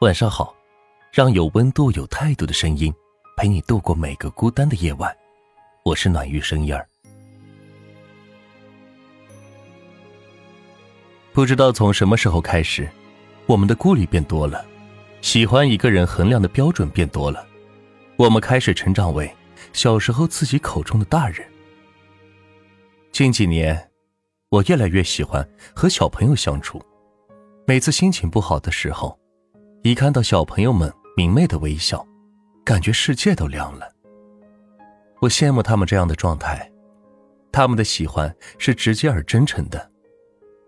[0.00, 0.52] 晚上好，
[1.12, 2.92] 让有温度、有态度的声音
[3.36, 5.16] 陪你度过每个孤单的夜晚。
[5.84, 6.86] 我是暖玉声音儿。
[11.32, 12.90] 不知道从什么时候开始，
[13.46, 14.66] 我们的顾虑变多了，
[15.22, 17.46] 喜欢一个人衡量的标准变多了，
[18.16, 19.32] 我们开始成长为
[19.72, 21.46] 小时候自己口中的大人。
[23.12, 23.90] 近几年，
[24.48, 26.84] 我越来越喜欢和小朋友相处。
[27.64, 29.16] 每次心情不好的时候，
[29.84, 32.06] 一看到小朋友们明媚的微笑，
[32.64, 33.86] 感觉世界都亮了。
[35.20, 36.72] 我羡慕他们这样的状态，
[37.52, 39.90] 他们的喜欢是直接而真诚的，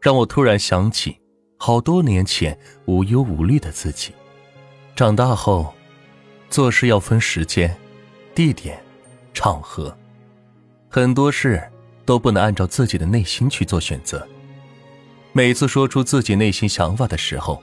[0.00, 1.20] 让我突然想起
[1.56, 2.56] 好多年前
[2.86, 4.14] 无忧无虑的自己。
[4.94, 5.74] 长大后，
[6.48, 7.76] 做事要分时间、
[8.32, 8.80] 地点、
[9.34, 9.92] 场合，
[10.88, 11.60] 很多事
[12.04, 14.24] 都不能按照自己的内心去做选择。
[15.32, 17.60] 每次说出自己内心想法的时候，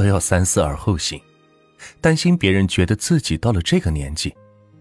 [0.00, 1.20] 都要三思而后行，
[2.00, 4.34] 担心别人觉得自己到了这个年纪，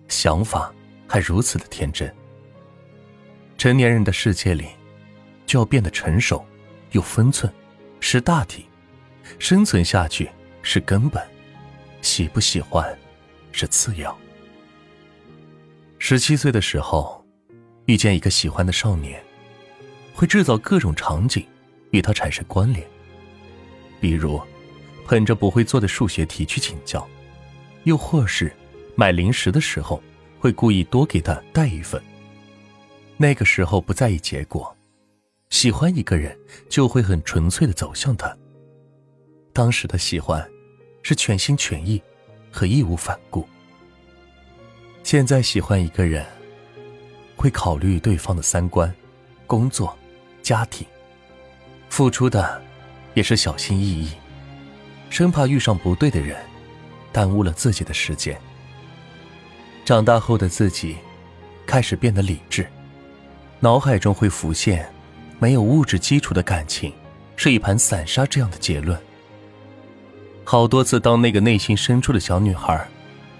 [0.07, 0.73] 想法
[1.09, 2.09] 还如此的天真。
[3.57, 4.67] 成年人的世界里，
[5.45, 6.45] 就要变得成熟，
[6.91, 7.51] 有分寸，
[7.99, 8.63] 识大体，
[9.39, 10.29] 生存下去
[10.61, 11.21] 是根本，
[12.01, 12.97] 喜不喜欢
[13.51, 14.17] 是次要。
[15.97, 17.21] 十七岁的时候，
[17.87, 19.21] 遇见一个喜欢的少年，
[20.13, 21.45] 会制造各种场景。
[21.91, 22.87] 与他产生关联，
[23.99, 24.39] 比如
[25.09, 27.09] 捧着不会做的数学题去请教，
[27.85, 28.55] 又或是
[28.93, 29.99] 买零食的时候
[30.37, 31.99] 会故意多给他带一份。
[33.17, 34.77] 那个时候不在意结果，
[35.49, 36.37] 喜欢一个人
[36.69, 38.37] 就会很纯粹的走向他。
[39.51, 40.47] 当时的喜欢
[41.01, 41.99] 是全心全意
[42.51, 43.49] 和义无反顾。
[45.01, 46.23] 现在喜欢一个人，
[47.35, 48.93] 会考虑对方的三观、
[49.47, 49.97] 工作、
[50.43, 50.85] 家庭。
[51.89, 52.61] 付出的
[53.15, 54.11] 也是小心翼翼，
[55.09, 56.37] 生怕遇上不对的人，
[57.11, 58.39] 耽误了自己的时间。
[59.83, 60.97] 长大后的自己
[61.65, 62.67] 开始变得理智，
[63.59, 64.87] 脑海中会浮现
[65.39, 66.93] “没有物质基础的感情
[67.35, 68.99] 是一盘散沙”这样的结论。
[70.43, 72.87] 好多次，当那个内心深处的小女孩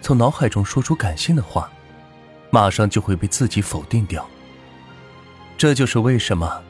[0.01, 1.71] 从脑海中说出感性的话，
[2.49, 4.27] 马上就会被自己否定掉。
[5.57, 6.63] 这就是为什么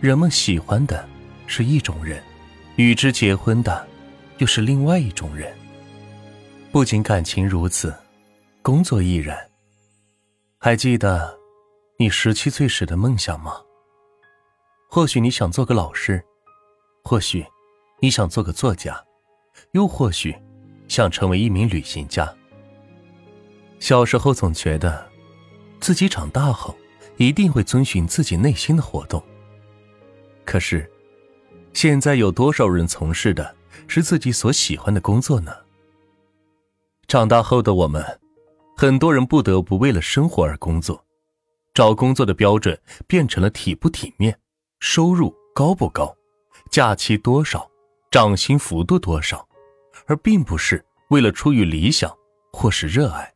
[0.00, 1.08] 人们喜欢的。
[1.48, 2.20] 是一种人，
[2.74, 3.86] 与之结婚的，
[4.38, 5.54] 又是另外一种人。
[6.70, 7.94] 不仅感情如此，
[8.62, 9.38] 工作亦然。
[10.58, 11.38] 还记得
[11.98, 13.60] 你十七岁时的梦想吗？
[14.90, 16.22] 或许你想做个老师，
[17.02, 17.44] 或许
[18.00, 19.02] 你想做个作家，
[19.72, 20.36] 又或许
[20.88, 22.32] 想成为一名旅行家。
[23.78, 25.08] 小时候总觉得，
[25.80, 26.76] 自己长大后
[27.16, 29.22] 一定会遵循自己内心的活动。
[30.44, 30.90] 可是。
[31.72, 33.54] 现在有多少人从事的
[33.86, 35.54] 是自己所喜欢的工作呢？
[37.08, 38.04] 长大后的我们，
[38.76, 41.04] 很多人不得不为了生活而工作，
[41.72, 44.38] 找工作的标准变成了体不体面、
[44.80, 46.14] 收入高不高、
[46.70, 47.70] 假期多少、
[48.10, 49.46] 涨薪幅度多少，
[50.06, 52.14] 而并不是为了出于理想
[52.52, 53.32] 或是热爱。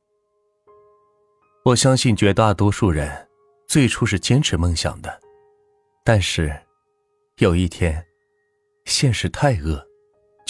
[1.65, 3.29] 我相信绝大多数人
[3.67, 5.21] 最初是坚持梦想的，
[6.05, 6.55] 但是
[7.39, 8.05] 有一天。
[8.87, 9.87] 现实太恶，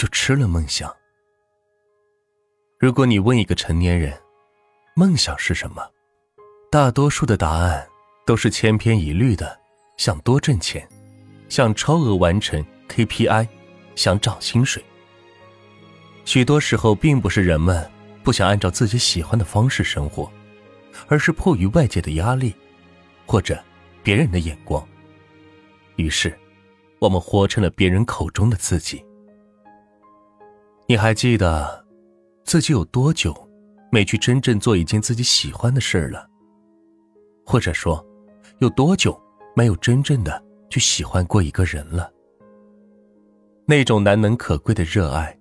[0.01, 0.91] 就吃了梦想。
[2.79, 4.19] 如果你问一个成年人，
[4.97, 5.87] 梦想是什么，
[6.71, 7.87] 大多数的答案
[8.25, 9.61] 都是千篇一律的：
[9.99, 10.89] 想多挣钱，
[11.51, 13.47] 想超额完成 KPI，
[13.95, 14.83] 想涨薪水。
[16.25, 17.87] 许多时候，并不是人们
[18.25, 20.33] 不想按照自己喜欢的方式生活，
[21.09, 22.55] 而是迫于外界的压力，
[23.27, 23.63] 或者
[24.03, 24.83] 别人的眼光，
[25.97, 26.35] 于是。
[27.01, 29.03] 我们活成了别人口中的自己。
[30.91, 31.87] 你还记得
[32.43, 33.33] 自己有多久
[33.93, 36.29] 没去真正做一件自己喜欢的事了？
[37.47, 38.05] 或者说，
[38.59, 39.17] 有多久
[39.55, 42.13] 没有真正的去喜欢过一个人了？
[43.67, 45.39] 那种难能可贵的热爱，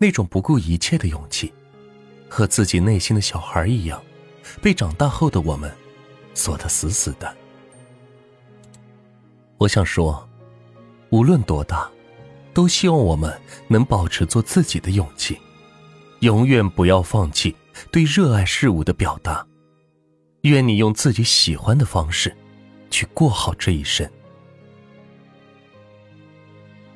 [0.00, 1.54] 那种不顾一切的勇气，
[2.28, 4.02] 和自己内心的小孩一样，
[4.60, 5.72] 被长大后的我们
[6.34, 7.36] 锁得死死的。
[9.58, 10.28] 我想说。
[11.10, 11.90] 无论多大，
[12.58, 13.32] 都希望我们
[13.68, 15.38] 能保持做自己的勇气，
[16.22, 17.54] 永远不要放弃
[17.92, 19.46] 对热爱事物的表达。
[20.40, 22.36] 愿你用自己喜欢的方式，
[22.90, 24.04] 去过好这一生。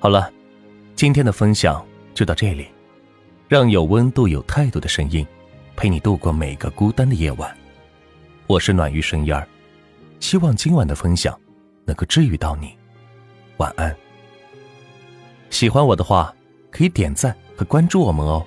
[0.01, 0.33] 好了，
[0.97, 2.67] 今天的分享就到这里，
[3.47, 5.25] 让有温度、有态度的声音，
[5.77, 7.57] 陪你度过每个孤单的夜晚。
[8.49, 9.47] 我是暖玉声音儿，
[10.19, 11.41] 希望今晚的分享
[11.85, 12.77] 能够治愈到你。
[13.59, 13.97] 晚安。
[15.63, 16.35] 喜欢我的话，
[16.73, 18.45] 可以点赞和关注我们哦。